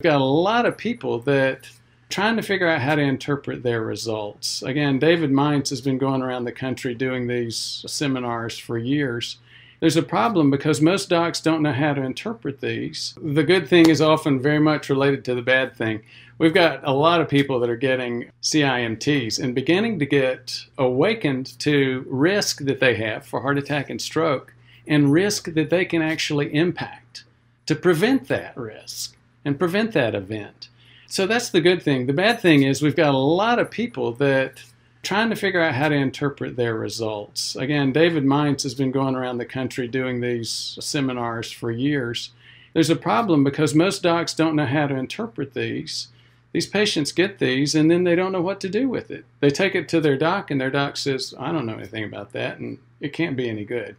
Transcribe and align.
We've 0.00 0.10
got 0.10 0.20
a 0.20 0.24
lot 0.24 0.66
of 0.66 0.76
people 0.76 1.20
that 1.20 1.68
trying 2.08 2.34
to 2.34 2.42
figure 2.42 2.66
out 2.66 2.80
how 2.80 2.96
to 2.96 3.00
interpret 3.00 3.62
their 3.62 3.80
results. 3.80 4.60
Again, 4.60 4.98
David 4.98 5.30
Mines 5.30 5.70
has 5.70 5.80
been 5.80 5.98
going 5.98 6.20
around 6.20 6.44
the 6.44 6.52
country 6.52 6.96
doing 6.96 7.28
these 7.28 7.84
seminars 7.86 8.58
for 8.58 8.76
years. 8.76 9.36
There's 9.78 9.96
a 9.96 10.02
problem 10.02 10.50
because 10.50 10.80
most 10.80 11.10
docs 11.10 11.40
don't 11.40 11.62
know 11.62 11.72
how 11.72 11.94
to 11.94 12.02
interpret 12.02 12.60
these. 12.60 13.14
The 13.22 13.44
good 13.44 13.68
thing 13.68 13.88
is 13.88 14.00
often 14.00 14.42
very 14.42 14.58
much 14.58 14.90
related 14.90 15.24
to 15.26 15.34
the 15.36 15.42
bad 15.42 15.76
thing. 15.76 16.02
We've 16.38 16.52
got 16.52 16.80
a 16.82 16.92
lot 16.92 17.20
of 17.20 17.28
people 17.28 17.60
that 17.60 17.70
are 17.70 17.76
getting 17.76 18.32
CIMTs 18.42 19.38
and 19.40 19.54
beginning 19.54 20.00
to 20.00 20.06
get 20.06 20.66
awakened 20.76 21.56
to 21.60 22.04
risk 22.08 22.64
that 22.64 22.80
they 22.80 22.96
have 22.96 23.24
for 23.24 23.42
heart 23.42 23.58
attack 23.58 23.90
and 23.90 24.02
stroke 24.02 24.54
and 24.88 25.12
risk 25.12 25.54
that 25.54 25.70
they 25.70 25.84
can 25.84 26.02
actually 26.02 26.52
impact 26.52 27.22
to 27.66 27.76
prevent 27.76 28.26
that 28.26 28.56
risk 28.56 29.14
and 29.44 29.58
prevent 29.58 29.92
that 29.92 30.14
event. 30.14 30.68
So 31.06 31.26
that's 31.26 31.50
the 31.50 31.60
good 31.60 31.82
thing. 31.82 32.06
The 32.06 32.12
bad 32.12 32.40
thing 32.40 32.62
is 32.62 32.82
we've 32.82 32.96
got 32.96 33.14
a 33.14 33.18
lot 33.18 33.58
of 33.58 33.70
people 33.70 34.12
that 34.14 34.62
trying 35.02 35.30
to 35.30 35.36
figure 35.36 35.60
out 35.60 35.74
how 35.74 35.88
to 35.88 35.94
interpret 35.94 36.56
their 36.56 36.74
results. 36.74 37.54
Again, 37.56 37.92
David 37.92 38.24
Mines 38.24 38.62
has 38.62 38.74
been 38.74 38.90
going 38.90 39.14
around 39.14 39.38
the 39.38 39.44
country 39.44 39.86
doing 39.86 40.20
these 40.20 40.78
seminars 40.80 41.52
for 41.52 41.70
years. 41.70 42.30
There's 42.72 42.90
a 42.90 42.96
problem 42.96 43.44
because 43.44 43.74
most 43.74 44.02
docs 44.02 44.34
don't 44.34 44.56
know 44.56 44.66
how 44.66 44.86
to 44.86 44.96
interpret 44.96 45.54
these. 45.54 46.08
These 46.52 46.66
patients 46.66 47.12
get 47.12 47.38
these 47.38 47.74
and 47.74 47.90
then 47.90 48.04
they 48.04 48.14
don't 48.14 48.32
know 48.32 48.40
what 48.40 48.60
to 48.60 48.68
do 48.68 48.88
with 48.88 49.10
it. 49.10 49.24
They 49.40 49.50
take 49.50 49.74
it 49.74 49.88
to 49.90 50.00
their 50.00 50.16
doc 50.16 50.50
and 50.50 50.60
their 50.60 50.70
doc 50.70 50.96
says, 50.96 51.34
I 51.38 51.52
don't 51.52 51.66
know 51.66 51.74
anything 51.74 52.04
about 52.04 52.32
that 52.32 52.58
and 52.58 52.78
it 53.00 53.12
can't 53.12 53.36
be 53.36 53.48
any 53.48 53.64
good. 53.64 53.96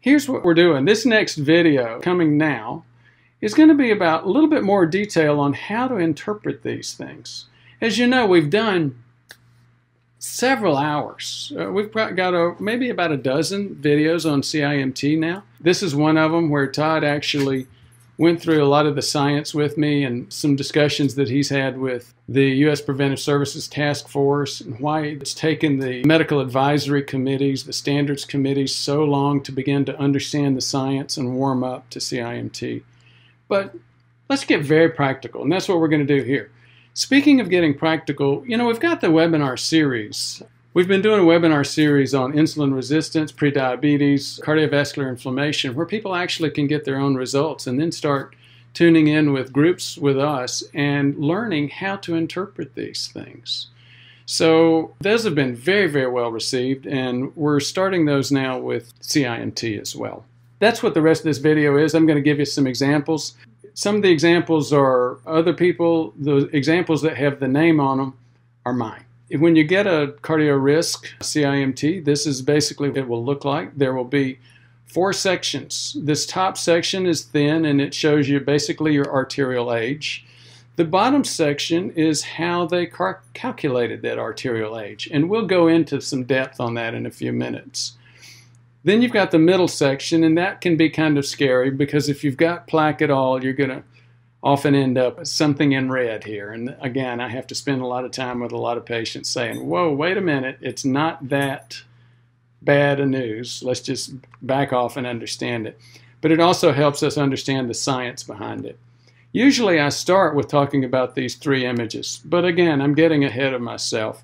Here's 0.00 0.28
what 0.28 0.44
we're 0.44 0.54
doing. 0.54 0.84
This 0.84 1.04
next 1.04 1.36
video 1.36 2.00
coming 2.00 2.38
now 2.38 2.84
is 3.40 3.54
going 3.54 3.68
to 3.68 3.74
be 3.74 3.90
about 3.90 4.24
a 4.24 4.28
little 4.28 4.48
bit 4.48 4.64
more 4.64 4.86
detail 4.86 5.38
on 5.40 5.52
how 5.52 5.88
to 5.88 5.96
interpret 5.96 6.62
these 6.62 6.94
things. 6.94 7.46
As 7.80 7.98
you 7.98 8.06
know, 8.06 8.26
we've 8.26 8.50
done 8.50 9.02
several 10.18 10.76
hours. 10.76 11.52
Uh, 11.58 11.70
we've 11.70 11.92
got 11.92 12.34
a, 12.34 12.54
maybe 12.58 12.90
about 12.90 13.12
a 13.12 13.16
dozen 13.16 13.76
videos 13.76 14.30
on 14.30 14.42
CIMT 14.42 15.18
now. 15.18 15.44
This 15.60 15.82
is 15.82 15.94
one 15.94 16.16
of 16.16 16.32
them 16.32 16.50
where 16.50 16.66
Todd 16.66 17.04
actually 17.04 17.68
went 18.18 18.42
through 18.42 18.62
a 18.62 18.66
lot 18.66 18.84
of 18.84 18.96
the 18.96 19.02
science 19.02 19.54
with 19.54 19.78
me 19.78 20.02
and 20.02 20.30
some 20.32 20.56
discussions 20.56 21.14
that 21.14 21.28
he's 21.28 21.50
had 21.50 21.78
with 21.78 22.12
the 22.28 22.46
U.S. 22.46 22.80
Preventive 22.80 23.20
Services 23.20 23.68
Task 23.68 24.08
Force 24.08 24.60
and 24.60 24.80
why 24.80 25.02
it's 25.02 25.32
taken 25.32 25.78
the 25.78 26.02
medical 26.02 26.40
advisory 26.40 27.04
committees, 27.04 27.62
the 27.62 27.72
standards 27.72 28.24
committees, 28.24 28.74
so 28.74 29.04
long 29.04 29.40
to 29.44 29.52
begin 29.52 29.84
to 29.84 29.96
understand 29.98 30.56
the 30.56 30.60
science 30.60 31.16
and 31.16 31.36
warm 31.36 31.62
up 31.62 31.88
to 31.90 32.00
CIMT. 32.00 32.82
But 33.48 33.74
let's 34.28 34.44
get 34.44 34.62
very 34.62 34.90
practical, 34.90 35.42
and 35.42 35.50
that's 35.50 35.68
what 35.68 35.80
we're 35.80 35.88
going 35.88 36.06
to 36.06 36.18
do 36.18 36.22
here. 36.22 36.50
Speaking 36.94 37.40
of 37.40 37.50
getting 37.50 37.76
practical, 37.76 38.44
you 38.46 38.56
know, 38.56 38.66
we've 38.66 38.80
got 38.80 39.00
the 39.00 39.06
webinar 39.08 39.58
series. 39.58 40.42
We've 40.74 40.88
been 40.88 41.02
doing 41.02 41.20
a 41.20 41.24
webinar 41.24 41.66
series 41.66 42.14
on 42.14 42.32
insulin 42.34 42.74
resistance, 42.74 43.32
prediabetes, 43.32 44.40
cardiovascular 44.40 45.08
inflammation, 45.08 45.74
where 45.74 45.86
people 45.86 46.14
actually 46.14 46.50
can 46.50 46.66
get 46.66 46.84
their 46.84 46.98
own 46.98 47.14
results 47.14 47.66
and 47.66 47.80
then 47.80 47.90
start 47.90 48.36
tuning 48.74 49.08
in 49.08 49.32
with 49.32 49.52
groups 49.52 49.96
with 49.96 50.18
us 50.18 50.62
and 50.74 51.18
learning 51.18 51.68
how 51.68 51.96
to 51.96 52.14
interpret 52.14 52.74
these 52.74 53.08
things. 53.08 53.68
So 54.26 54.94
those 55.00 55.24
have 55.24 55.34
been 55.34 55.56
very, 55.56 55.86
very 55.86 56.10
well 56.10 56.30
received, 56.30 56.86
and 56.86 57.34
we're 57.34 57.60
starting 57.60 58.04
those 58.04 58.30
now 58.30 58.58
with 58.58 58.92
CIMT 59.00 59.80
as 59.80 59.96
well. 59.96 60.26
That's 60.58 60.82
what 60.82 60.94
the 60.94 61.02
rest 61.02 61.20
of 61.20 61.24
this 61.26 61.38
video 61.38 61.76
is. 61.76 61.94
I'm 61.94 62.06
going 62.06 62.16
to 62.16 62.22
give 62.22 62.38
you 62.38 62.44
some 62.44 62.66
examples. 62.66 63.34
Some 63.74 63.96
of 63.96 64.02
the 64.02 64.10
examples 64.10 64.72
are 64.72 65.18
other 65.26 65.52
people. 65.52 66.12
The 66.18 66.48
examples 66.52 67.02
that 67.02 67.16
have 67.16 67.38
the 67.38 67.48
name 67.48 67.80
on 67.80 67.98
them 67.98 68.18
are 68.66 68.72
mine. 68.72 69.04
When 69.30 69.56
you 69.56 69.64
get 69.64 69.86
a 69.86 70.14
cardio 70.22 70.60
risk 70.60 71.06
CIMT, 71.20 72.04
this 72.04 72.26
is 72.26 72.42
basically 72.42 72.88
what 72.88 72.98
it 72.98 73.08
will 73.08 73.24
look 73.24 73.44
like. 73.44 73.76
There 73.76 73.94
will 73.94 74.04
be 74.04 74.38
four 74.86 75.12
sections. 75.12 75.96
This 76.00 76.26
top 76.26 76.56
section 76.56 77.06
is 77.06 77.24
thin 77.24 77.66
and 77.66 77.80
it 77.80 77.94
shows 77.94 78.28
you 78.28 78.40
basically 78.40 78.94
your 78.94 79.12
arterial 79.12 79.74
age. 79.74 80.24
The 80.76 80.84
bottom 80.84 81.24
section 81.24 81.90
is 81.90 82.22
how 82.22 82.66
they 82.66 82.90
calculated 83.34 84.00
that 84.02 84.18
arterial 84.18 84.78
age, 84.78 85.08
and 85.12 85.28
we'll 85.28 85.46
go 85.46 85.66
into 85.66 86.00
some 86.00 86.22
depth 86.22 86.60
on 86.60 86.74
that 86.74 86.94
in 86.94 87.04
a 87.04 87.10
few 87.10 87.32
minutes. 87.32 87.94
Then 88.88 89.02
you've 89.02 89.12
got 89.12 89.32
the 89.32 89.38
middle 89.38 89.68
section, 89.68 90.24
and 90.24 90.38
that 90.38 90.62
can 90.62 90.78
be 90.78 90.88
kind 90.88 91.18
of 91.18 91.26
scary 91.26 91.70
because 91.70 92.08
if 92.08 92.24
you've 92.24 92.38
got 92.38 92.66
plaque 92.66 93.02
at 93.02 93.10
all, 93.10 93.44
you're 93.44 93.52
going 93.52 93.68
to 93.68 93.82
often 94.42 94.74
end 94.74 94.96
up 94.96 95.26
something 95.26 95.72
in 95.72 95.92
red 95.92 96.24
here. 96.24 96.52
And 96.52 96.74
again, 96.80 97.20
I 97.20 97.28
have 97.28 97.46
to 97.48 97.54
spend 97.54 97.82
a 97.82 97.86
lot 97.86 98.06
of 98.06 98.12
time 98.12 98.40
with 98.40 98.50
a 98.50 98.56
lot 98.56 98.78
of 98.78 98.86
patients 98.86 99.28
saying, 99.28 99.66
whoa, 99.66 99.92
wait 99.92 100.16
a 100.16 100.22
minute, 100.22 100.56
it's 100.62 100.86
not 100.86 101.28
that 101.28 101.82
bad 102.62 102.98
a 102.98 103.04
news. 103.04 103.62
Let's 103.62 103.82
just 103.82 104.14
back 104.40 104.72
off 104.72 104.96
and 104.96 105.06
understand 105.06 105.66
it. 105.66 105.78
But 106.22 106.32
it 106.32 106.40
also 106.40 106.72
helps 106.72 107.02
us 107.02 107.18
understand 107.18 107.68
the 107.68 107.74
science 107.74 108.22
behind 108.22 108.64
it. 108.64 108.78
Usually 109.32 109.78
I 109.78 109.90
start 109.90 110.34
with 110.34 110.48
talking 110.48 110.82
about 110.82 111.14
these 111.14 111.34
three 111.34 111.66
images, 111.66 112.22
but 112.24 112.46
again, 112.46 112.80
I'm 112.80 112.94
getting 112.94 113.22
ahead 113.22 113.52
of 113.52 113.60
myself. 113.60 114.22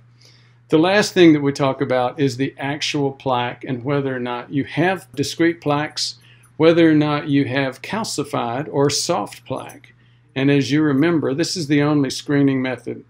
The 0.71 0.79
last 0.79 1.13
thing 1.13 1.35
that 1.35 1.43
we 1.43 1.53
talk 1.53 1.83
about 1.83 2.19
is 2.19 2.37
the 2.37 2.55
actual 2.59 3.13
plaque 3.13 3.65
and 3.65 3.85
whether 3.85 4.17
or 4.17 4.21
not 4.21 4.51
you 4.51 4.65
have 4.65 5.07
discrete 5.15 5.61
plaques, 5.61 6.17
whether 6.57 6.89
or 6.89 6.95
not 6.95 7.29
you 7.29 7.45
have 7.45 7.83
calcified 7.83 8.69
or 8.73 8.89
soft 8.89 9.45
plaque. 9.45 9.93
And 10.35 10.51
as 10.51 10.71
you 10.71 10.83
remember, 10.83 11.35
this 11.35 11.55
is 11.55 11.67
the 11.67 11.83
only 11.83 12.09
screening 12.09 12.63
method 12.63 13.05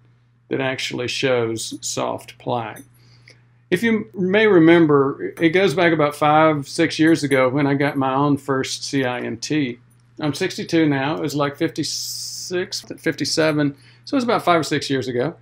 that 0.48 0.60
actually 0.60 1.08
shows 1.08 1.78
soft 1.80 2.38
plaque. 2.38 2.82
If 3.70 3.82
you 3.82 4.10
may 4.14 4.46
remember, 4.46 5.32
it 5.40 5.50
goes 5.50 5.74
back 5.74 5.92
about 5.92 6.14
five, 6.16 6.68
six 6.68 6.98
years 6.98 7.22
ago 7.22 7.48
when 7.48 7.66
I 7.66 7.74
got 7.74 7.96
my 7.96 8.14
own 8.14 8.36
first 8.36 8.82
CIMT. 8.82 9.78
I'm 10.20 10.34
62 10.34 10.88
now. 10.88 11.16
It 11.16 11.20
was 11.20 11.34
like 11.34 11.56
56, 11.56 12.80
57. 12.98 13.76
So 14.04 14.14
it 14.14 14.16
was 14.16 14.24
about 14.24 14.44
five 14.44 14.60
or 14.60 14.64
six 14.64 14.90
years 14.90 15.08
ago. 15.08 15.34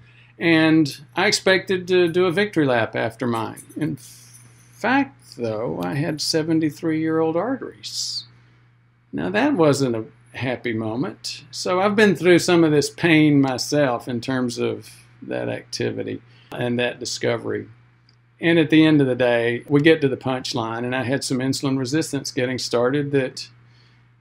And 0.42 0.98
I 1.14 1.28
expected 1.28 1.86
to 1.86 2.08
do 2.08 2.26
a 2.26 2.32
victory 2.32 2.66
lap 2.66 2.96
after 2.96 3.28
mine. 3.28 3.62
In 3.76 3.96
fact, 3.96 5.36
though, 5.36 5.80
I 5.80 5.94
had 5.94 6.20
73 6.20 7.00
year 7.00 7.20
old 7.20 7.36
arteries. 7.36 8.24
Now, 9.12 9.30
that 9.30 9.54
wasn't 9.54 9.94
a 9.94 10.04
happy 10.36 10.72
moment. 10.72 11.44
So 11.52 11.80
I've 11.80 11.94
been 11.94 12.16
through 12.16 12.40
some 12.40 12.64
of 12.64 12.72
this 12.72 12.90
pain 12.90 13.40
myself 13.40 14.08
in 14.08 14.20
terms 14.20 14.58
of 14.58 14.90
that 15.22 15.48
activity 15.48 16.20
and 16.50 16.76
that 16.76 16.98
discovery. 16.98 17.68
And 18.40 18.58
at 18.58 18.70
the 18.70 18.84
end 18.84 19.00
of 19.00 19.06
the 19.06 19.14
day, 19.14 19.62
we 19.68 19.80
get 19.80 20.00
to 20.00 20.08
the 20.08 20.16
punchline, 20.16 20.84
and 20.84 20.96
I 20.96 21.04
had 21.04 21.22
some 21.22 21.38
insulin 21.38 21.78
resistance 21.78 22.32
getting 22.32 22.58
started 22.58 23.12
that 23.12 23.48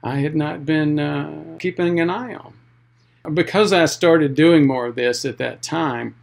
I 0.04 0.18
had 0.18 0.36
not 0.36 0.64
been 0.64 1.00
uh, 1.00 1.56
keeping 1.58 1.98
an 1.98 2.10
eye 2.10 2.36
on. 2.36 2.54
Because 3.32 3.72
I 3.72 3.84
started 3.86 4.34
doing 4.34 4.66
more 4.66 4.86
of 4.86 4.94
this 4.94 5.24
at 5.24 5.38
that 5.38 5.62
time, 5.62 6.16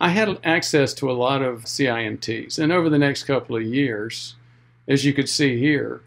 I 0.00 0.10
had 0.10 0.38
access 0.44 0.94
to 0.94 1.10
a 1.10 1.12
lot 1.12 1.42
of 1.42 1.64
CIMTs. 1.64 2.58
And 2.58 2.72
over 2.72 2.88
the 2.88 2.98
next 2.98 3.24
couple 3.24 3.56
of 3.56 3.62
years, 3.62 4.36
as 4.86 5.04
you 5.04 5.12
could 5.12 5.28
see 5.28 5.58
here, 5.58 6.02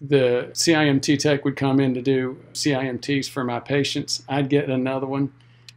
the 0.00 0.50
CIMT 0.52 1.18
tech 1.18 1.44
would 1.44 1.56
come 1.56 1.78
in 1.78 1.94
to 1.94 2.02
do 2.02 2.38
CIMTs 2.52 3.28
for 3.28 3.44
my 3.44 3.60
patients. 3.60 4.22
I'd 4.28 4.48
get 4.48 4.68
another 4.68 5.06
one. 5.06 5.32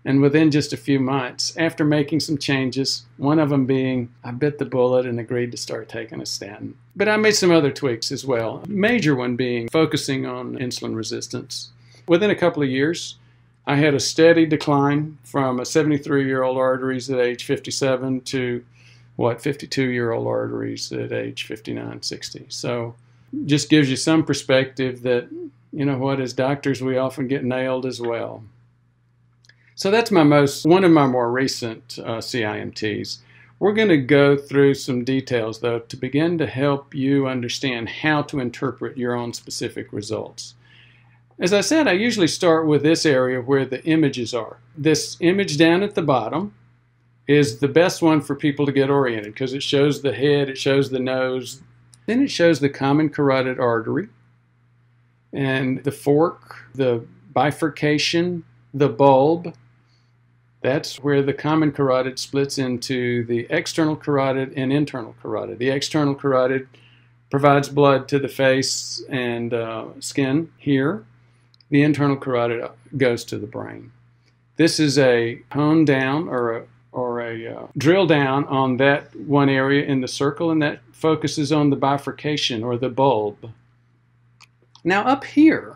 And 0.07 0.21
within 0.21 0.51
just 0.51 0.71
a 0.71 0.77
few 0.77 0.99
months, 0.99 1.57
after 1.57 1.83
making 1.83 2.19
some 2.19 2.37
changes, 2.37 3.05
one 3.17 3.39
of 3.39 3.49
them 3.49 3.65
being 3.65 4.13
I 4.23 4.31
bit 4.31 4.59
the 4.59 4.65
bullet 4.65 5.07
and 5.07 5.19
agreed 5.19 5.51
to 5.51 5.57
start 5.57 5.89
taking 5.89 6.21
a 6.21 6.25
statin. 6.27 6.77
But 6.95 7.09
I 7.09 7.17
made 7.17 7.31
some 7.31 7.51
other 7.51 7.71
tweaks 7.71 8.11
as 8.11 8.23
well. 8.23 8.63
Major 8.67 9.15
one 9.15 9.35
being 9.35 9.67
focusing 9.69 10.27
on 10.27 10.57
insulin 10.57 10.95
resistance. 10.95 11.71
Within 12.07 12.29
a 12.29 12.35
couple 12.35 12.61
of 12.61 12.69
years, 12.69 13.15
I 13.67 13.75
had 13.75 13.95
a 13.95 13.99
steady 13.99 14.45
decline 14.45 15.17
from 15.23 15.59
a 15.59 15.65
73 15.65 16.25
year 16.25 16.43
old 16.43 16.57
arteries 16.57 17.09
at 17.09 17.19
age 17.19 17.43
57 17.43 18.21
to 18.21 18.63
what 19.15 19.41
52 19.41 19.89
year 19.89 20.11
old 20.11 20.27
arteries 20.27 20.91
at 20.91 21.11
age 21.11 21.45
59, 21.45 22.01
60. 22.01 22.45
So 22.49 22.95
just 23.45 23.69
gives 23.69 23.89
you 23.89 23.95
some 23.95 24.23
perspective 24.23 25.01
that, 25.01 25.29
you 25.73 25.85
know 25.85 25.97
what, 25.97 26.19
as 26.19 26.33
doctors, 26.33 26.81
we 26.81 26.97
often 26.97 27.27
get 27.27 27.43
nailed 27.43 27.85
as 27.85 27.99
well. 27.99 28.43
So 29.73 29.91
that's 29.91 30.11
my 30.11 30.23
most, 30.23 30.65
one 30.65 30.83
of 30.83 30.91
my 30.91 31.07
more 31.07 31.31
recent 31.31 31.99
uh, 31.99 32.19
CIMTs. 32.19 33.19
We're 33.59 33.73
going 33.73 33.89
to 33.89 33.97
go 33.97 34.37
through 34.37 34.75
some 34.75 35.03
details 35.03 35.59
though 35.59 35.79
to 35.79 35.97
begin 35.97 36.37
to 36.37 36.45
help 36.45 36.93
you 36.93 37.27
understand 37.27 37.89
how 37.89 38.21
to 38.23 38.39
interpret 38.39 38.97
your 38.97 39.15
own 39.15 39.33
specific 39.33 39.91
results. 39.91 40.55
As 41.37 41.51
I 41.51 41.61
said, 41.61 41.87
I 41.87 41.93
usually 41.93 42.27
start 42.27 42.65
with 42.65 42.81
this 42.81 43.05
area 43.05 43.41
where 43.41 43.65
the 43.65 43.83
images 43.85 44.33
are. 44.33 44.57
This 44.77 45.17
image 45.19 45.57
down 45.57 45.83
at 45.83 45.95
the 45.95 46.01
bottom 46.01 46.53
is 47.27 47.59
the 47.59 47.67
best 47.67 48.01
one 48.01 48.21
for 48.21 48.35
people 48.35 48.65
to 48.65 48.71
get 48.71 48.89
oriented 48.89 49.33
because 49.33 49.53
it 49.53 49.63
shows 49.63 50.01
the 50.01 50.13
head, 50.13 50.49
it 50.49 50.57
shows 50.57 50.89
the 50.89 50.99
nose, 50.99 51.61
then 52.05 52.21
it 52.21 52.31
shows 52.31 52.59
the 52.59 52.69
common 52.69 53.09
carotid 53.09 53.59
artery 53.59 54.07
and 55.33 55.83
the 55.83 55.91
fork, 55.91 56.69
the 56.73 57.05
bifurcation 57.33 58.43
the 58.75 58.89
bulb. 58.89 59.55
That's 60.61 60.99
where 60.99 61.21
the 61.21 61.33
common 61.33 61.71
carotid 61.71 62.19
splits 62.19 62.57
into 62.57 63.23
the 63.25 63.47
external 63.49 63.95
carotid 63.95 64.53
and 64.55 64.71
internal 64.71 65.15
carotid. 65.21 65.59
The 65.59 65.69
external 65.69 66.13
carotid 66.13 66.67
provides 67.31 67.69
blood 67.69 68.07
to 68.09 68.19
the 68.19 68.27
face 68.27 69.03
and 69.09 69.53
uh, 69.53 69.85
skin 69.99 70.51
here. 70.57 71.05
The 71.75 71.83
internal 71.83 72.15
carotid 72.15 72.69
goes 72.95 73.25
to 73.25 73.37
the 73.37 73.47
brain. 73.47 73.91
This 74.55 74.79
is 74.79 74.97
a 74.97 75.41
hone 75.51 75.83
down 75.83 76.29
or 76.29 76.55
a 76.55 76.65
or 76.93 77.19
a 77.19 77.47
uh, 77.47 77.67
drill 77.77 78.07
down 78.07 78.45
on 78.45 78.77
that 78.77 79.13
one 79.13 79.49
area 79.49 79.83
in 79.83 79.99
the 79.99 80.07
circle, 80.07 80.51
and 80.51 80.61
that 80.61 80.79
focuses 80.93 81.51
on 81.51 81.71
the 81.71 81.75
bifurcation 81.75 82.63
or 82.63 82.77
the 82.77 82.87
bulb. 82.87 83.51
Now, 84.85 85.01
up 85.01 85.25
here, 85.25 85.75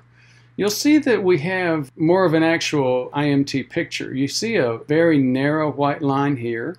you'll 0.56 0.70
see 0.70 1.00
that 1.00 1.22
we 1.22 1.38
have 1.40 1.92
more 1.98 2.24
of 2.24 2.34
an 2.34 2.44
actual 2.44 3.10
IMT 3.14 3.70
picture. 3.70 4.16
You 4.16 4.30
see 4.30 4.56
a 4.56 4.78
very 4.78 5.18
narrow 5.18 5.70
white 5.70 6.02
line 6.02 6.38
here, 6.38 6.78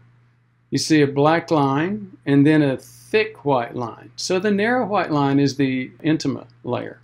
you 0.70 0.78
see 0.78 1.02
a 1.02 1.06
black 1.06 1.50
line, 1.50 2.16
and 2.24 2.46
then 2.46 2.62
a 2.62 2.78
thick 2.78 3.44
white 3.44 3.76
line. 3.76 4.12
So 4.16 4.38
the 4.38 4.50
narrow 4.50 4.86
white 4.86 5.10
line 5.10 5.38
is 5.38 5.56
the 5.56 5.90
intima 6.02 6.46
layer. 6.64 7.02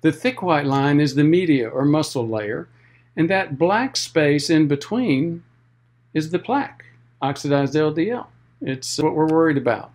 The 0.00 0.12
thick 0.12 0.42
white 0.42 0.66
line 0.66 1.00
is 1.00 1.14
the 1.14 1.24
media 1.24 1.68
or 1.68 1.84
muscle 1.84 2.26
layer, 2.26 2.68
and 3.16 3.28
that 3.28 3.58
black 3.58 3.96
space 3.96 4.48
in 4.48 4.68
between 4.68 5.42
is 6.14 6.30
the 6.30 6.38
plaque, 6.38 6.84
oxidized 7.20 7.74
LDL. 7.74 8.26
It's 8.60 8.98
what 8.98 9.14
we're 9.14 9.26
worried 9.26 9.56
about. 9.56 9.90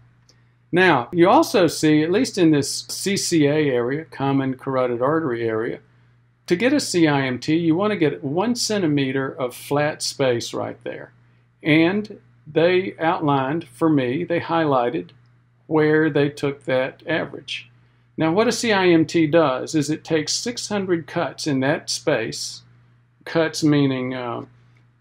Now, 0.72 1.08
you 1.12 1.30
also 1.30 1.68
see, 1.68 2.02
at 2.02 2.12
least 2.12 2.38
in 2.38 2.52
this 2.52 2.84
CCA 2.84 3.72
area, 3.72 4.06
common 4.06 4.56
carotid 4.56 5.02
artery 5.02 5.48
area, 5.48 5.80
to 6.48 6.56
get 6.56 6.74
a 6.74 6.78
CIMT, 6.78 7.62
you 7.62 7.76
want 7.76 7.92
to 7.92 7.98
get 7.98 8.24
one 8.24 8.56
centimeter 8.56 9.30
of 9.30 9.56
flat 9.56 10.02
space 10.02 10.54
right 10.54 10.84
there. 10.84 11.14
And 11.62 12.20
they 12.46 12.96
outlined 13.00 13.68
for 13.68 13.90
me, 13.90 14.24
they 14.24 14.42
highlighted 14.42 15.12
where 15.68 16.10
they 16.10 16.30
took 16.30 16.66
that 16.66 17.02
average. 17.08 17.70
Now, 18.16 18.32
what 18.32 18.48
a 18.48 18.52
CIMT 18.52 19.32
does 19.32 19.74
is 19.74 19.90
it 19.90 20.04
takes 20.04 20.34
600 20.34 21.08
cuts 21.08 21.48
in 21.48 21.60
that 21.62 21.90
space, 21.90 22.62
cuts 23.26 23.64
meaning 23.64 24.14
uh, 24.14 24.46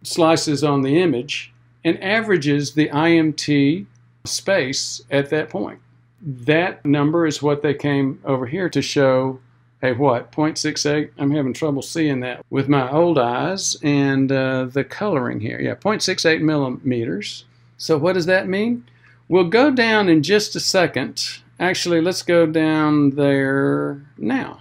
slices 0.02 0.64
on 0.64 0.82
the 0.82 1.00
image 1.00 1.52
and 1.84 2.02
averages 2.02 2.72
the 2.72 2.88
IMT 2.88 3.86
space 4.24 5.02
at 5.10 5.30
that 5.30 5.50
point. 5.50 5.80
That 6.20 6.84
number 6.84 7.26
is 7.26 7.42
what 7.42 7.62
they 7.62 7.74
came 7.74 8.20
over 8.24 8.46
here 8.46 8.68
to 8.70 8.80
show 8.80 9.40
a 9.82 9.92
what? 9.92 10.30
0.68? 10.30 11.10
I'm 11.18 11.32
having 11.32 11.52
trouble 11.52 11.82
seeing 11.82 12.20
that 12.20 12.44
with 12.50 12.68
my 12.68 12.90
old 12.90 13.18
eyes 13.18 13.76
and 13.82 14.30
uh, 14.30 14.66
the 14.66 14.84
coloring 14.84 15.40
here. 15.40 15.60
Yeah, 15.60 15.74
0.68 15.74 16.40
millimeters. 16.40 17.44
So 17.78 17.98
what 17.98 18.12
does 18.12 18.26
that 18.26 18.48
mean? 18.48 18.84
We'll 19.28 19.48
go 19.48 19.72
down 19.72 20.08
in 20.08 20.22
just 20.22 20.54
a 20.54 20.60
second. 20.60 21.41
Actually, 21.62 22.00
let's 22.00 22.22
go 22.22 22.44
down 22.44 23.10
there 23.10 24.04
now. 24.18 24.58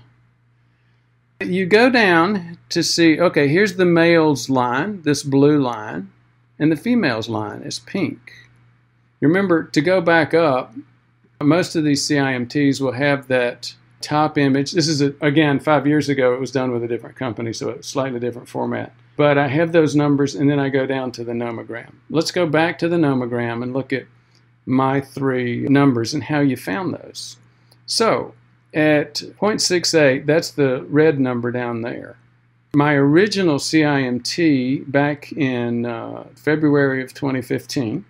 You 1.44 1.66
go 1.66 1.90
down 1.90 2.60
to 2.70 2.84
see, 2.84 3.20
okay, 3.20 3.48
here's 3.48 3.78
the 3.78 3.86
male's 3.86 4.52
line, 4.52 5.02
this 5.02 5.24
blue 5.24 5.60
line, 5.60 6.12
and 6.60 6.72
the 6.72 6.76
female's 6.76 7.28
line 7.28 7.64
is 7.64 7.80
pink. 7.80 8.34
Remember, 9.20 9.64
to 9.64 9.82
go 9.82 10.00
back 10.00 10.36
up, 10.36 10.76
most 11.42 11.76
of 11.76 11.84
these 11.84 12.08
CIMTs 12.08 12.80
will 12.80 12.92
have 12.92 13.28
that 13.30 13.74
top 14.02 14.38
image. 14.38 14.72
This 14.74 14.88
is, 14.88 15.02
a, 15.02 15.16
again, 15.22 15.60
five 15.60 15.88
years 15.88 16.08
ago, 16.08 16.36
it 16.36 16.40
was 16.40 16.52
done 16.52 16.72
with 16.72 16.84
a 16.84 16.88
different 16.88 17.16
company, 17.16 17.52
so 17.52 17.72
a 17.72 17.82
slightly 17.82 18.20
different 18.20 18.48
format. 18.48 18.94
But 19.18 19.40
I 19.40 19.48
have 19.48 19.72
those 19.72 19.96
numbers, 19.96 20.36
and 20.36 20.48
then 20.48 20.60
I 20.60 20.70
go 20.70 20.86
down 20.86 21.12
to 21.14 21.24
the 21.24 21.34
nomogram. 21.34 21.94
Let's 22.12 22.32
go 22.32 22.46
back 22.46 22.78
to 22.78 22.88
the 22.88 22.98
nomogram 22.98 23.64
and 23.64 23.74
look 23.74 23.92
at 23.92 24.06
my 24.72 25.02
three 25.02 25.68
numbers 25.68 26.14
and 26.14 26.24
how 26.24 26.40
you 26.40 26.58
found 26.58 26.94
those. 26.94 27.38
So 27.86 28.34
at 28.74 29.16
0.68, 29.16 30.26
that's 30.26 30.52
the 30.52 30.84
red 30.90 31.20
number 31.20 31.52
down 31.52 31.82
there. 31.82 32.18
My 32.74 32.94
original 32.94 33.58
CIMT 33.58 34.90
back 34.90 35.34
in 35.34 35.86
uh, 35.86 36.24
February 36.36 37.04
of 37.04 37.14
2015, 37.14 38.06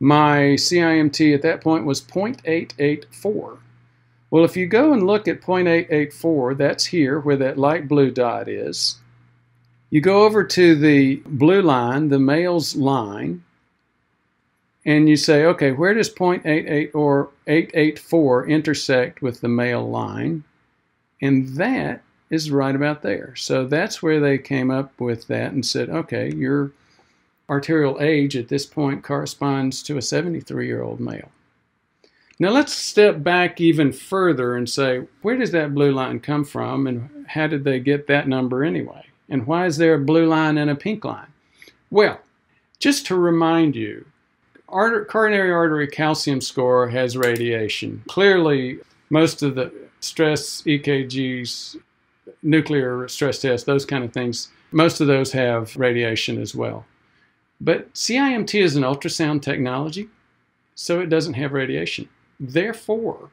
my 0.00 0.38
CIMT 0.56 1.34
at 1.34 1.42
that 1.42 1.60
point 1.60 1.86
was 1.86 2.00
0.884. 2.00 3.58
Well, 4.30 4.44
if 4.44 4.56
you 4.56 4.66
go 4.66 4.92
and 4.92 5.06
look 5.06 5.28
at 5.28 5.40
0.884, 5.40 6.56
that's 6.56 6.86
here 6.86 7.20
where 7.20 7.36
that 7.36 7.58
light 7.58 7.86
blue 7.86 8.10
dot 8.10 8.48
is. 8.48 8.96
You 9.88 10.00
go 10.00 10.24
over 10.24 10.42
to 10.42 10.74
the 10.74 11.22
blue 11.26 11.62
line, 11.62 12.08
the 12.08 12.18
male's 12.18 12.74
line, 12.74 13.44
and 14.86 15.08
you 15.08 15.16
say, 15.16 15.44
okay, 15.44 15.72
where 15.72 15.92
does 15.92 16.08
0.88 16.08 16.94
or 16.94 17.30
884 17.48 18.46
intersect 18.46 19.20
with 19.20 19.40
the 19.40 19.48
male 19.48 19.86
line? 19.86 20.44
And 21.20 21.48
that 21.56 22.02
is 22.30 22.52
right 22.52 22.74
about 22.74 23.02
there. 23.02 23.34
So 23.34 23.66
that's 23.66 24.00
where 24.00 24.20
they 24.20 24.38
came 24.38 24.70
up 24.70 24.98
with 25.00 25.26
that 25.26 25.52
and 25.52 25.66
said, 25.66 25.90
okay, 25.90 26.32
your 26.32 26.70
arterial 27.50 28.00
age 28.00 28.36
at 28.36 28.48
this 28.48 28.64
point 28.64 29.02
corresponds 29.02 29.82
to 29.84 29.98
a 29.98 30.02
73 30.02 30.66
year 30.66 30.82
old 30.82 31.00
male. 31.00 31.30
Now 32.38 32.50
let's 32.50 32.72
step 32.72 33.22
back 33.24 33.60
even 33.60 33.92
further 33.92 34.54
and 34.54 34.68
say, 34.68 35.02
where 35.22 35.36
does 35.36 35.50
that 35.52 35.74
blue 35.74 35.92
line 35.92 36.20
come 36.20 36.44
from 36.44 36.86
and 36.86 37.26
how 37.26 37.48
did 37.48 37.64
they 37.64 37.80
get 37.80 38.06
that 38.06 38.28
number 38.28 38.62
anyway? 38.62 39.04
And 39.28 39.46
why 39.48 39.66
is 39.66 39.78
there 39.78 39.94
a 39.94 40.04
blue 40.04 40.26
line 40.26 40.58
and 40.58 40.70
a 40.70 40.76
pink 40.76 41.04
line? 41.04 41.32
Well, 41.90 42.20
just 42.78 43.06
to 43.06 43.16
remind 43.16 43.74
you, 43.74 44.04
coronary 44.66 45.50
artery 45.50 45.86
calcium 45.86 46.40
score 46.40 46.88
has 46.88 47.16
radiation. 47.16 48.02
Clearly, 48.08 48.78
most 49.10 49.42
of 49.42 49.54
the 49.54 49.72
stress 50.00 50.62
EKGs, 50.62 51.76
nuclear 52.42 53.08
stress 53.08 53.40
tests, 53.40 53.64
those 53.64 53.84
kind 53.84 54.04
of 54.04 54.12
things, 54.12 54.48
most 54.72 55.00
of 55.00 55.06
those 55.06 55.32
have 55.32 55.76
radiation 55.76 56.40
as 56.40 56.54
well. 56.54 56.84
But 57.60 57.92
CIMT 57.94 58.60
is 58.60 58.76
an 58.76 58.82
ultrasound 58.82 59.42
technology, 59.42 60.08
so 60.74 61.00
it 61.00 61.08
doesn't 61.08 61.34
have 61.34 61.52
radiation. 61.52 62.08
Therefore, 62.38 63.30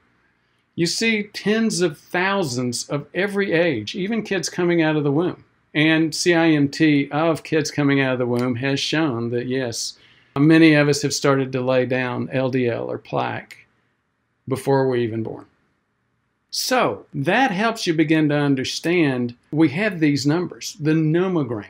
you 0.76 0.86
see 0.86 1.24
tens 1.34 1.82
of 1.82 1.98
thousands 1.98 2.88
of 2.90 3.08
every 3.14 3.52
age, 3.52 3.96
even 3.96 4.24
kids 4.24 4.50
coming 4.50 4.82
out 4.82 4.96
of 4.96 5.04
the 5.04 5.12
womb. 5.12 5.44
And 5.74 6.12
CIMT 6.12 7.12
of 7.12 7.44
kids 7.44 7.72
coming 7.72 8.00
out 8.00 8.14
of 8.14 8.20
the 8.20 8.28
womb 8.28 8.56
has 8.56 8.80
shown 8.80 9.30
that 9.32 9.48
yes, 9.48 9.98
Many 10.38 10.74
of 10.74 10.88
us 10.90 11.02
have 11.04 11.14
started 11.14 11.52
to 11.52 11.62
lay 11.62 11.86
down 11.86 12.28
LDL 12.30 12.88
or 12.88 12.98
plaque 12.98 13.66
before 14.48 14.88
we're 14.88 14.98
even 14.98 15.24
born. 15.24 15.46
So 16.50 17.06
that 17.14 17.52
helps 17.52 17.88
you 17.88 17.94
begin 17.94 18.30
to 18.30 18.36
understand 18.36 19.36
we 19.52 19.70
have 19.70 20.00
these 20.00 20.28
numbers, 20.28 20.78
the 20.80 20.92
nomogram. 20.92 21.66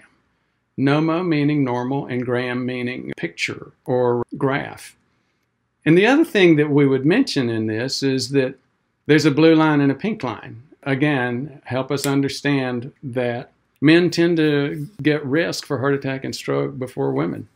Nomo 0.78 1.26
meaning 1.26 1.64
normal 1.64 2.08
and 2.08 2.26
gram 2.26 2.66
meaning 2.66 3.14
picture 3.16 3.72
or 3.86 4.24
graph. 4.38 4.96
And 5.86 5.98
the 5.98 6.08
other 6.08 6.26
thing 6.26 6.56
that 6.56 6.70
we 6.70 6.88
would 6.88 7.06
mention 7.06 7.50
in 7.50 7.68
this 7.68 8.02
is 8.02 8.30
that 8.30 8.56
there's 9.06 9.26
a 9.26 9.32
blue 9.32 9.56
line 9.56 9.82
and 9.82 9.92
a 9.92 9.96
pink 9.96 10.24
line. 10.24 10.64
Again, 10.84 11.62
help 11.66 11.92
us 11.92 12.06
understand 12.06 12.92
that 13.04 13.52
men 13.82 14.10
tend 14.10 14.38
to 14.38 14.88
get 15.02 15.26
risk 15.26 15.66
for 15.66 15.78
heart 15.78 15.94
attack 15.94 16.24
and 16.24 16.36
stroke 16.36 16.80
before 16.80 17.12
women. 17.12 17.48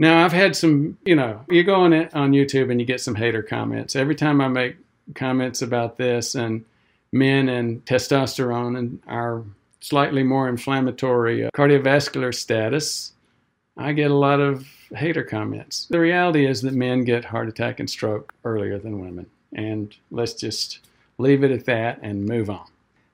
Now, 0.00 0.24
I've 0.24 0.32
had 0.32 0.56
some, 0.56 0.96
you 1.04 1.14
know, 1.14 1.44
you 1.50 1.62
go 1.62 1.74
on 1.74 1.92
on 1.92 2.32
YouTube 2.32 2.70
and 2.70 2.80
you 2.80 2.86
get 2.86 3.02
some 3.02 3.14
hater 3.14 3.42
comments. 3.42 3.94
Every 3.94 4.14
time 4.14 4.40
I 4.40 4.48
make 4.48 4.76
comments 5.14 5.60
about 5.60 5.98
this 5.98 6.34
and 6.34 6.64
men 7.12 7.50
and 7.50 7.84
testosterone 7.84 8.78
and 8.78 9.02
our 9.06 9.44
slightly 9.82 10.22
more 10.22 10.48
inflammatory 10.48 11.44
uh, 11.44 11.50
cardiovascular 11.54 12.34
status, 12.34 13.12
I 13.76 13.92
get 13.92 14.10
a 14.10 14.14
lot 14.14 14.40
of 14.40 14.66
hater 14.96 15.22
comments. 15.22 15.86
The 15.90 16.00
reality 16.00 16.46
is 16.46 16.62
that 16.62 16.72
men 16.72 17.04
get 17.04 17.26
heart 17.26 17.50
attack 17.50 17.78
and 17.78 17.90
stroke 17.90 18.32
earlier 18.42 18.78
than 18.78 19.02
women. 19.02 19.26
And 19.52 19.94
let's 20.10 20.32
just 20.32 20.78
leave 21.18 21.44
it 21.44 21.50
at 21.50 21.66
that 21.66 21.98
and 22.00 22.24
move 22.24 22.48
on. 22.48 22.64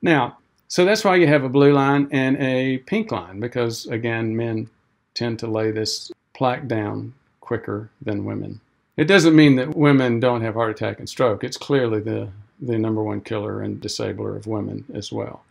Now, 0.03 0.39
so 0.69 0.85
that's 0.85 1.03
why 1.03 1.17
you 1.17 1.27
have 1.27 1.43
a 1.43 1.49
blue 1.49 1.73
line 1.73 2.07
and 2.13 2.37
a 2.37 2.79
pink 2.79 3.11
line, 3.11 3.41
because 3.41 3.87
again, 3.87 4.37
men 4.37 4.71
tend 5.15 5.41
to 5.41 5.49
lay 5.49 5.73
this 5.73 6.13
plaque 6.37 6.69
down 6.69 7.15
quicker 7.41 7.89
than 8.03 8.27
women. 8.27 8.61
It 8.97 9.07
doesn't 9.07 9.35
mean 9.35 9.57
that 9.57 9.75
women 9.75 10.21
don't 10.21 10.43
have 10.43 10.55
heart 10.55 10.71
attack 10.71 10.99
and 10.99 11.09
stroke. 11.09 11.43
It's 11.43 11.57
clearly 11.57 12.01
the, 12.01 12.29
the 12.61 12.79
number 12.79 13.03
one 13.03 13.23
killer 13.23 13.63
and 13.63 13.81
disabler 13.81 14.37
of 14.37 14.47
women 14.47 14.85
as 14.93 15.11
well. 15.11 15.43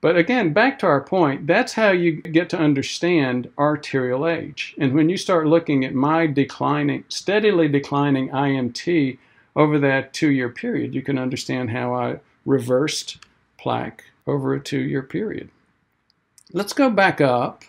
But 0.00 0.16
again, 0.16 0.52
back 0.52 0.80
to 0.80 0.86
our 0.86 1.00
point, 1.00 1.46
that's 1.46 1.74
how 1.74 1.92
you 1.92 2.20
get 2.20 2.50
to 2.50 2.58
understand 2.58 3.50
arterial 3.56 4.26
age. 4.26 4.74
And 4.78 4.94
when 4.94 5.08
you 5.08 5.16
start 5.16 5.46
looking 5.46 5.84
at 5.84 5.94
my 5.94 6.26
declining, 6.26 7.04
steadily 7.08 7.68
declining 7.68 8.28
IMT 8.30 9.18
over 9.54 9.78
that 9.78 10.12
two 10.12 10.30
year 10.30 10.48
period, 10.48 10.92
you 10.92 11.02
can 11.02 11.18
understand 11.18 11.70
how 11.70 11.94
I 11.94 12.18
reversed 12.44 13.18
plaque 13.58 14.02
over 14.26 14.54
a 14.54 14.60
two 14.60 14.80
year 14.80 15.02
period. 15.02 15.50
Let's 16.52 16.72
go 16.72 16.90
back 16.90 17.20
up 17.20 17.62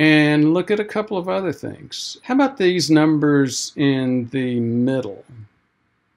and 0.00 0.54
look 0.54 0.70
at 0.70 0.80
a 0.80 0.84
couple 0.84 1.18
of 1.18 1.28
other 1.28 1.52
things. 1.52 2.16
How 2.22 2.32
about 2.32 2.56
these 2.56 2.90
numbers 2.90 3.72
in 3.76 4.30
the 4.30 4.58
middle? 4.58 5.26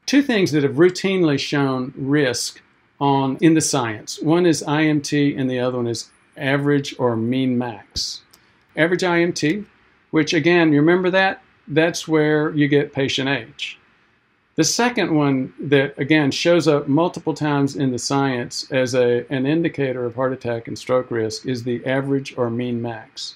Two 0.06 0.22
things 0.22 0.54
that 0.54 0.64
have 0.64 0.76
routinely 0.76 1.38
shown 1.38 1.94
risk 1.98 2.62
on 3.02 3.38
in 3.42 3.56
the 3.56 3.62
science. 3.62 4.22
One 4.22 4.46
is 4.46 4.64
IMT 4.64 5.38
and 5.38 5.52
the 5.52 5.60
other 5.60 5.78
one 5.78 5.88
is 5.88 6.10
average 6.38 6.96
or 6.98 7.18
mean 7.18 7.58
max. 7.58 8.22
Average 8.78 9.02
IMT, 9.02 9.66
which 10.12 10.34
again, 10.34 10.72
you 10.72 10.80
remember 10.80 11.10
that? 11.10 11.42
That's 11.68 12.08
where 12.08 12.52
you 12.52 12.70
get 12.70 12.94
patient 12.94 13.28
age. 13.28 13.78
The 14.56 14.64
second 14.64 15.14
one 15.14 15.54
that 15.60 16.00
again 16.00 16.32
shows 16.32 16.70
up 16.70 16.88
multiple 16.88 17.34
times 17.34 17.76
in 17.76 17.92
the 17.92 18.00
science 18.00 18.72
as 18.72 18.96
a, 18.96 19.26
an 19.30 19.46
indicator 19.46 20.06
of 20.06 20.16
heart 20.16 20.32
attack 20.32 20.70
and 20.70 20.80
stroke 20.80 21.12
risk 21.12 21.46
is 21.46 21.64
the 21.64 21.86
average 21.86 22.38
or 22.38 22.50
mean 22.50 22.82
max. 22.82 23.36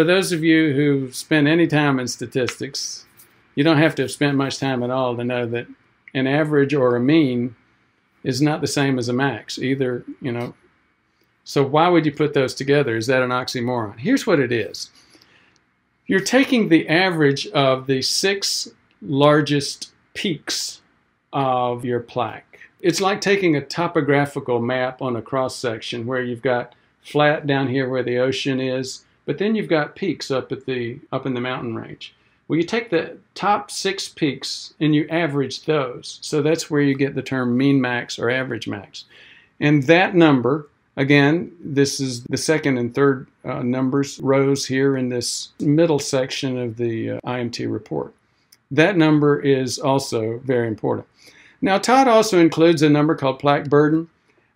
For 0.00 0.04
those 0.04 0.32
of 0.32 0.42
you 0.42 0.72
who 0.72 1.12
spend 1.12 1.46
any 1.46 1.66
time 1.66 2.00
in 2.00 2.08
statistics, 2.08 3.04
you 3.54 3.62
don't 3.62 3.76
have 3.76 3.94
to 3.96 4.02
have 4.02 4.10
spent 4.10 4.34
much 4.34 4.58
time 4.58 4.82
at 4.82 4.88
all 4.88 5.14
to 5.14 5.22
know 5.22 5.44
that 5.44 5.66
an 6.14 6.26
average 6.26 6.72
or 6.72 6.96
a 6.96 7.00
mean 7.00 7.54
is 8.24 8.40
not 8.40 8.62
the 8.62 8.66
same 8.66 8.98
as 8.98 9.10
a 9.10 9.12
max. 9.12 9.58
Either, 9.58 10.06
you 10.22 10.32
know, 10.32 10.54
so 11.44 11.62
why 11.62 11.88
would 11.88 12.06
you 12.06 12.12
put 12.12 12.32
those 12.32 12.54
together? 12.54 12.96
Is 12.96 13.08
that 13.08 13.22
an 13.22 13.28
oxymoron? 13.28 13.98
Here's 13.98 14.26
what 14.26 14.40
it 14.40 14.50
is. 14.50 14.88
You're 16.06 16.20
taking 16.20 16.70
the 16.70 16.88
average 16.88 17.46
of 17.48 17.86
the 17.86 18.00
six 18.00 18.70
largest 19.02 19.92
peaks 20.14 20.80
of 21.34 21.84
your 21.84 22.00
plaque. 22.00 22.58
It's 22.80 23.02
like 23.02 23.20
taking 23.20 23.54
a 23.54 23.60
topographical 23.60 24.60
map 24.60 25.02
on 25.02 25.16
a 25.16 25.20
cross 25.20 25.56
section 25.56 26.06
where 26.06 26.22
you've 26.22 26.40
got 26.40 26.74
flat 27.02 27.46
down 27.46 27.68
here 27.68 27.86
where 27.86 28.02
the 28.02 28.16
ocean 28.16 28.60
is, 28.60 29.04
but 29.30 29.38
then 29.38 29.54
you've 29.54 29.68
got 29.68 29.94
peaks 29.94 30.28
up 30.32 30.50
at 30.50 30.66
the 30.66 30.98
up 31.12 31.24
in 31.24 31.34
the 31.34 31.40
mountain 31.40 31.76
range. 31.76 32.12
Well, 32.48 32.56
you 32.58 32.64
take 32.64 32.90
the 32.90 33.16
top 33.36 33.70
six 33.70 34.08
peaks 34.08 34.74
and 34.80 34.92
you 34.92 35.06
average 35.08 35.66
those. 35.66 36.18
So 36.20 36.42
that's 36.42 36.68
where 36.68 36.80
you 36.80 36.96
get 36.96 37.14
the 37.14 37.22
term 37.22 37.56
mean 37.56 37.80
max 37.80 38.18
or 38.18 38.28
average 38.28 38.66
max. 38.66 39.04
And 39.60 39.84
that 39.84 40.16
number, 40.16 40.66
again, 40.96 41.52
this 41.60 42.00
is 42.00 42.24
the 42.24 42.36
second 42.36 42.76
and 42.78 42.92
third 42.92 43.28
uh, 43.44 43.62
numbers 43.62 44.18
rows 44.18 44.66
here 44.66 44.96
in 44.96 45.10
this 45.10 45.50
middle 45.60 46.00
section 46.00 46.58
of 46.58 46.76
the 46.76 47.10
uh, 47.10 47.20
IMT 47.24 47.72
report. 47.72 48.12
That 48.72 48.96
number 48.96 49.38
is 49.38 49.78
also 49.78 50.38
very 50.38 50.66
important. 50.66 51.06
Now, 51.60 51.78
Todd 51.78 52.08
also 52.08 52.40
includes 52.40 52.82
a 52.82 52.90
number 52.90 53.14
called 53.14 53.38
plaque 53.38 53.68
burden. 53.68 54.08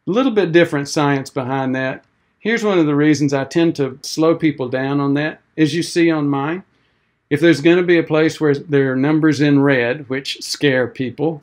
A 0.09 0.11
little 0.11 0.33
bit 0.33 0.51
different 0.51 0.89
science 0.89 1.31
behind 1.31 1.77
that. 1.77 2.05
Here's 2.45 2.63
one 2.63 2.79
of 2.79 2.85
the 2.85 2.95
reasons 2.95 3.33
I 3.33 3.45
tend 3.45 3.75
to 3.77 3.99
slow 4.03 4.35
people 4.37 4.69
down 4.69 5.01
on 5.01 5.15
that. 5.15 5.41
As 5.57 5.75
you 5.75 5.83
see 5.83 6.11
on 6.11 6.29
mine, 6.29 6.63
if 7.31 7.41
there's 7.41 7.63
going 7.63 7.79
to 7.79 7.83
be 7.83 7.97
a 7.97 8.03
place 8.03 8.39
where 8.39 8.55
there 8.55 8.93
are 8.93 8.97
numbers 8.97 9.41
in 9.41 9.63
red, 9.63 10.07
which 10.11 10.43
scare 10.43 10.87
people, 10.87 11.43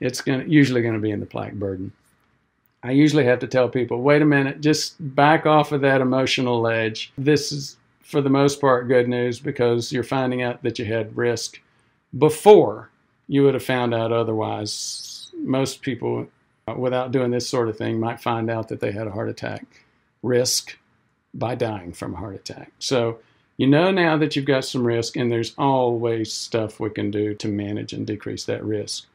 it's 0.00 0.22
going 0.22 0.40
to, 0.40 0.50
usually 0.50 0.80
going 0.80 0.94
to 0.94 1.00
be 1.00 1.10
in 1.10 1.20
the 1.20 1.26
plaque 1.26 1.52
burden. 1.52 1.92
I 2.82 2.92
usually 2.92 3.24
have 3.24 3.40
to 3.40 3.46
tell 3.46 3.68
people, 3.68 4.00
wait 4.00 4.22
a 4.22 4.24
minute, 4.24 4.62
just 4.62 4.94
back 5.14 5.44
off 5.44 5.72
of 5.72 5.82
that 5.82 6.00
emotional 6.00 6.62
ledge. 6.62 7.12
This 7.18 7.52
is, 7.52 7.76
for 8.00 8.22
the 8.22 8.30
most 8.30 8.58
part, 8.58 8.88
good 8.88 9.06
news 9.06 9.40
because 9.40 9.92
you're 9.92 10.02
finding 10.02 10.40
out 10.40 10.62
that 10.62 10.78
you 10.78 10.86
had 10.86 11.14
risk 11.14 11.60
before 12.16 12.88
you 13.26 13.42
would 13.42 13.52
have 13.52 13.62
found 13.62 13.92
out 13.92 14.12
otherwise. 14.12 15.30
Most 15.42 15.82
people, 15.82 16.26
uh, 16.66 16.72
without 16.74 17.12
doing 17.12 17.32
this 17.32 17.46
sort 17.46 17.68
of 17.68 17.76
thing, 17.76 18.00
might 18.00 18.22
find 18.22 18.48
out 18.48 18.68
that 18.68 18.80
they 18.80 18.92
had 18.92 19.06
a 19.06 19.10
heart 19.12 19.28
attack 19.28 19.66
risk 20.22 20.78
by 21.34 21.54
dying 21.54 21.92
from 21.92 22.14
a 22.14 22.16
heart 22.16 22.34
attack. 22.34 22.72
So 22.78 23.18
you 23.56 23.66
know 23.66 23.90
now 23.90 24.16
that 24.16 24.36
you've 24.36 24.44
got 24.44 24.64
some 24.64 24.86
risk, 24.86 25.16
and 25.16 25.30
there's 25.30 25.54
always 25.58 26.32
stuff 26.32 26.80
we 26.80 26.90
can 26.90 27.10
do 27.10 27.34
to 27.34 27.48
manage 27.48 27.92
and 27.92 28.06
decrease 28.06 28.44
that 28.44 28.64
risk. 28.64 29.06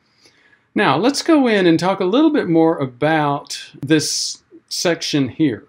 Now, 0.75 0.97
let's 0.97 1.21
go 1.21 1.47
in 1.47 1.67
and 1.67 1.79
talk 1.79 1.99
a 1.99 2.05
little 2.05 2.31
bit 2.31 2.49
more 2.49 2.77
about 2.77 3.59
this 3.81 4.43
section 4.69 5.29
here. 5.29 5.65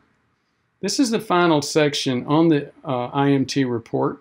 This 0.80 0.98
is 0.98 1.10
the 1.10 1.20
final 1.20 1.62
section 1.62 2.26
on 2.26 2.48
the 2.48 2.70
uh, 2.84 3.10
IMT 3.10 3.70
report. 3.70 4.20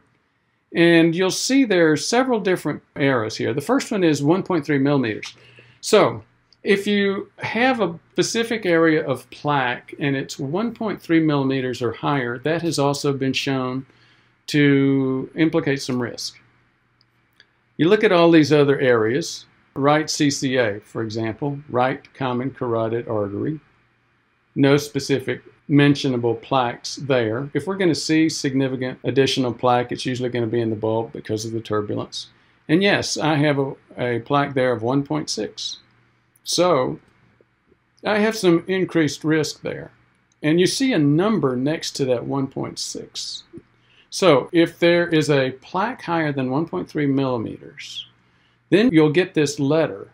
And 0.76 1.16
you'll 1.16 1.32
see 1.32 1.66
there 1.66 1.92
are 1.92 1.98
several 1.98 2.40
different 2.40 2.82
arrows 2.96 3.38
here. 3.38 3.54
The 3.54 3.62
first 3.62 3.92
one 3.92 4.04
is 4.04 4.22
1.3 4.22 4.82
millimeters. 4.82 5.36
So 5.82 6.24
if 6.64 6.88
you 6.88 7.30
have 7.40 7.82
a 7.82 8.00
specific 8.14 8.66
area 8.66 9.06
of 9.06 9.30
plaque 9.30 9.94
and 10.00 10.16
it's 10.16 10.38
1.3 10.38 11.26
millimeters 11.26 11.82
or 11.82 11.92
higher, 11.92 12.38
that 12.40 12.62
has 12.62 12.80
also 12.80 13.12
been 13.12 13.34
shown 13.34 13.86
to 14.48 15.30
implicate 15.36 15.82
some 15.82 16.02
risk. 16.02 16.40
You 17.76 17.90
look 17.90 18.04
at 18.04 18.12
all 18.12 18.32
these 18.32 18.54
other 18.54 18.80
areas, 18.80 19.46
right 19.74 20.06
CCA, 20.06 20.82
for 20.84 21.02
example, 21.04 21.60
right 21.70 22.02
common 22.14 22.52
carotid 22.52 23.08
artery, 23.08 23.60
no 24.56 24.78
specific 24.78 25.42
mentionable 25.68 26.36
plaques 26.36 26.98
there. 26.98 27.50
If 27.54 27.68
we're 27.68 27.78
going 27.78 27.90
to 27.90 27.96
see 27.96 28.30
significant 28.30 29.00
additional 29.04 29.54
plaque, 29.54 29.92
it's 29.92 30.06
usually 30.06 30.30
going 30.30 30.46
to 30.46 30.52
be 30.52 30.62
in 30.62 30.70
the 30.70 30.76
bulb 30.76 31.12
because 31.12 31.46
of 31.46 31.52
the 31.52 31.62
turbulence. 31.62 32.28
And 32.70 32.82
yes, 32.82 33.18
I 33.18 33.36
have 33.36 33.60
a, 33.60 33.74
a 33.98 34.20
plaque 34.20 34.54
there 34.54 34.72
of 34.72 34.82
1.6. 34.82 35.78
So 36.44 37.00
I 38.06 38.20
have 38.20 38.36
some 38.36 38.64
increased 38.68 39.24
risk 39.24 39.62
there. 39.62 39.92
And 40.42 40.60
you 40.60 40.68
see 40.68 40.92
a 40.92 41.00
number 41.00 41.56
next 41.56 41.92
to 41.92 42.06
that 42.06 42.24
1.6. 42.24 43.44
So 44.10 44.50
if 44.52 44.78
there 44.78 45.08
is 45.08 45.30
a 45.30 45.52
plaque 45.62 46.02
higher 46.02 46.34
than 46.34 46.50
1.3 46.50 47.10
millimeters, 47.10 48.06
then 48.70 48.90
you'll 48.92 49.12
get 49.12 49.34
this 49.34 49.60
letter, 49.60 50.10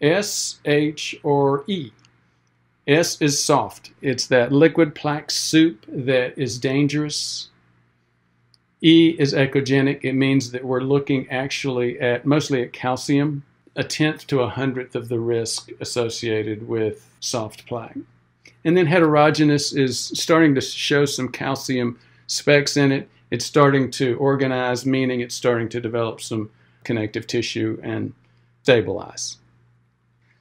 S, 0.00 0.60
H, 0.64 1.16
or 1.22 1.64
E. 1.66 1.90
S 2.86 3.20
is 3.20 3.42
soft. 3.42 3.92
It's 4.00 4.26
that 4.28 4.52
liquid 4.52 4.94
plaque 4.94 5.30
soup 5.30 5.84
that 5.88 6.38
is 6.38 6.58
dangerous. 6.58 7.48
E 8.80 9.14
is 9.18 9.34
echogenic. 9.34 10.00
It 10.02 10.14
means 10.14 10.50
that 10.52 10.64
we're 10.64 10.80
looking 10.80 11.28
actually 11.30 12.00
at 12.00 12.24
mostly 12.24 12.62
at 12.62 12.72
calcium, 12.72 13.44
a 13.76 13.84
tenth 13.84 14.26
to 14.28 14.40
a 14.40 14.48
hundredth 14.48 14.94
of 14.94 15.08
the 15.08 15.20
risk 15.20 15.70
associated 15.80 16.68
with 16.68 17.08
soft 17.20 17.66
plaque. 17.66 17.96
And 18.64 18.76
then 18.76 18.86
heterogeneous 18.86 19.72
is 19.72 19.98
starting 19.98 20.54
to 20.54 20.60
show 20.60 21.04
some 21.04 21.28
calcium 21.28 21.98
specks 22.26 22.76
in 22.76 22.92
it 22.92 23.08
it's 23.32 23.46
starting 23.46 23.90
to 23.92 24.14
organize, 24.18 24.84
meaning 24.84 25.22
it's 25.22 25.34
starting 25.34 25.70
to 25.70 25.80
develop 25.80 26.20
some 26.20 26.50
connective 26.84 27.26
tissue 27.26 27.80
and 27.82 28.12
stabilize. 28.62 29.38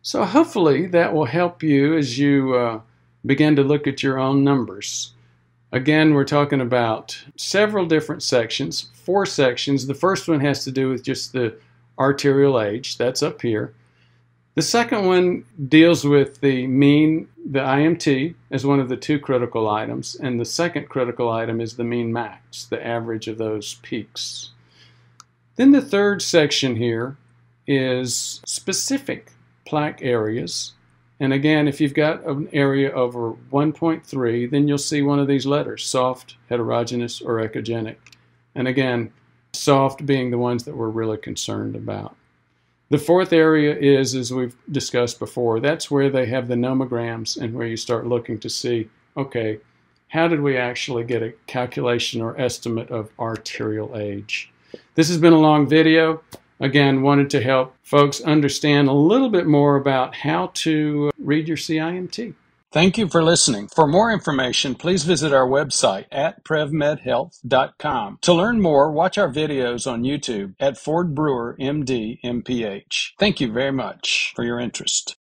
So, 0.02 0.26
hopefully, 0.26 0.88
that 0.88 1.14
will 1.14 1.24
help 1.24 1.64
you 1.64 1.96
as 1.96 2.20
you 2.20 2.54
uh, 2.54 2.82
begin 3.26 3.56
to 3.56 3.64
look 3.64 3.88
at 3.88 4.04
your 4.04 4.20
own 4.20 4.44
numbers. 4.44 5.14
Again, 5.72 6.14
we're 6.14 6.26
talking 6.26 6.60
about 6.60 7.18
several 7.38 7.86
different 7.86 8.24
sections, 8.24 8.90
four 9.06 9.26
sections. 9.26 9.88
The 9.88 9.94
first 9.94 10.28
one 10.28 10.42
has 10.42 10.66
to 10.66 10.72
do 10.72 10.90
with 10.90 11.02
just 11.02 11.32
the 11.32 11.56
arterial 11.98 12.60
age, 12.60 12.98
that's 12.98 13.24
up 13.24 13.42
here. 13.42 13.74
The 14.56 14.62
second 14.62 15.06
one 15.08 15.46
deals 15.70 16.04
with 16.04 16.42
the 16.42 16.68
mean, 16.68 17.30
the 17.50 17.60
IMT, 17.60 18.36
as 18.52 18.66
one 18.66 18.82
of 18.82 18.90
the 18.90 18.98
two 18.98 19.18
critical 19.18 19.70
items, 19.70 20.16
and 20.16 20.40
the 20.40 20.46
second 20.46 20.90
critical 20.90 21.30
item 21.32 21.62
is 21.62 21.76
the 21.76 21.86
mean 21.86 22.12
max, 22.12 22.66
the 22.66 22.86
average 22.86 23.30
of 23.30 23.38
those 23.38 23.76
peaks. 23.76 24.50
Then 25.56 25.72
the 25.72 25.82
third 25.82 26.22
section 26.22 26.76
here 26.76 27.16
is 27.66 28.42
specific 28.46 29.32
plaque 29.66 30.02
areas. 30.02 30.74
And 31.20 31.32
again, 31.32 31.68
if 31.68 31.80
you've 31.80 31.94
got 31.94 32.26
an 32.26 32.50
area 32.52 32.92
over 32.92 33.34
1.3, 33.52 34.50
then 34.50 34.68
you'll 34.68 34.78
see 34.78 35.02
one 35.02 35.20
of 35.20 35.28
these 35.28 35.46
letters, 35.46 35.86
soft, 35.86 36.36
heterogeneous, 36.50 37.22
or 37.22 37.36
echogenic. 37.36 37.98
And 38.54 38.68
again, 38.68 39.14
soft 39.54 40.06
being 40.06 40.32
the 40.32 40.38
ones 40.38 40.64
that 40.64 40.76
we're 40.76 40.90
really 40.90 41.18
concerned 41.18 41.76
about. 41.76 42.16
The 42.90 42.98
fourth 42.98 43.32
area 43.32 43.74
is, 43.74 44.16
as 44.16 44.34
we've 44.34 44.56
discussed 44.70 45.18
before, 45.18 45.60
that's 45.60 45.90
where 45.90 46.10
they 46.10 46.26
have 46.26 46.48
the 46.48 46.56
nomograms 46.56 47.38
and 47.42 47.54
where 47.54 47.68
you 47.68 47.78
start 47.78 48.06
looking 48.06 48.38
to 48.40 48.50
see, 48.50 48.90
okay, 49.16 49.60
how 50.10 50.28
did 50.28 50.42
we 50.42 50.58
actually 50.58 51.06
get 51.06 51.24
a 51.24 51.34
calculation 51.48 52.22
or 52.22 52.38
estimate 52.40 52.92
of 52.92 53.10
arterial 53.18 53.98
age? 53.98 54.52
This 54.96 55.08
has 55.08 55.18
been 55.18 55.32
a 55.32 55.40
long 55.40 55.70
video. 55.70 56.22
Again, 56.60 57.02
wanted 57.02 57.30
to 57.30 57.42
help 57.42 57.74
folks 57.82 58.20
understand 58.20 58.90
a 58.90 58.94
little 58.94 59.30
bit 59.30 59.48
more 59.48 59.78
about 59.78 60.14
how 60.14 60.52
to 60.56 61.12
read 61.18 61.48
your 61.48 61.58
CIMT. 61.58 62.34
Thank 62.72 62.98
you 62.98 63.10
for 63.10 63.22
listening. 63.22 63.68
For 63.68 63.86
more 63.86 64.12
information, 64.14 64.76
please 64.76 65.04
visit 65.04 65.34
our 65.34 65.46
website 65.46 66.06
at 66.10 66.46
prevmedhealth.com. 66.46 68.20
To 68.22 68.34
learn 68.34 68.62
more, 68.62 68.92
watch 68.92 69.18
our 69.18 69.30
videos 69.30 69.92
on 69.92 70.04
YouTube 70.04 70.56
at 70.58 70.78
Ford 70.78 71.14
Brewer 71.14 71.58
MD 71.60 72.20
MPH. 72.24 73.12
Thank 73.20 73.42
you 73.42 73.52
very 73.52 73.74
much 73.74 74.32
for 74.36 74.46
your 74.46 74.58
interest. 74.58 75.18